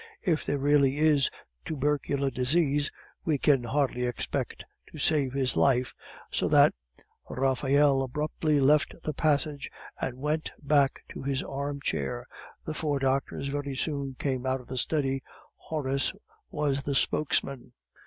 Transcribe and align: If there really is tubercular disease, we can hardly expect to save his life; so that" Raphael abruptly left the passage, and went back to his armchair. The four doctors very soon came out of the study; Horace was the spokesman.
If 0.23 0.47
there 0.47 0.57
really 0.57 0.97
is 0.97 1.29
tubercular 1.63 2.31
disease, 2.31 2.91
we 3.23 3.37
can 3.37 3.63
hardly 3.65 4.01
expect 4.03 4.63
to 4.91 4.97
save 4.97 5.31
his 5.33 5.55
life; 5.55 5.93
so 6.31 6.47
that" 6.47 6.73
Raphael 7.29 8.01
abruptly 8.01 8.59
left 8.59 8.95
the 9.03 9.13
passage, 9.13 9.69
and 9.99 10.17
went 10.17 10.53
back 10.59 11.03
to 11.09 11.21
his 11.21 11.43
armchair. 11.43 12.25
The 12.65 12.73
four 12.73 12.97
doctors 12.97 13.49
very 13.49 13.75
soon 13.75 14.15
came 14.17 14.43
out 14.47 14.59
of 14.59 14.65
the 14.69 14.75
study; 14.79 15.21
Horace 15.55 16.11
was 16.49 16.81
the 16.81 16.95
spokesman. 16.95 17.73